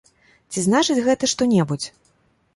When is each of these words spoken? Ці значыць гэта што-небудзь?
Ці 0.53 0.63
значыць 0.67 0.97
гэта 1.09 1.31
што-небудзь? 1.35 1.87